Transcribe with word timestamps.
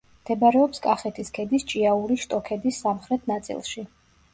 მდებარეობს 0.21 0.83
კახეთის 0.85 1.29
ქედის 1.37 1.67
ჭიაურის 1.75 2.27
შტოქედის 2.27 2.85
სამხრეთ 2.87 3.33
ნაწილში. 3.37 3.91